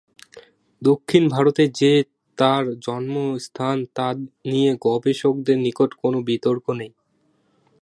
[0.81, 1.91] দক্ষিণ ভারতেই যে
[2.37, 4.07] তার জন্মস্থান তা
[4.45, 6.91] নিয়ে গবেষকদের নিকট কোনো বিতর্ক নেই।